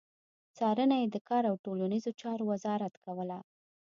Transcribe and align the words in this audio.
څارنه 0.57 0.95
يې 1.01 1.07
د 1.11 1.17
کار 1.29 1.43
او 1.49 1.55
ټولنيزو 1.65 2.11
چارو 2.21 2.43
وزارت 2.51 2.93
کوله. 3.05 3.39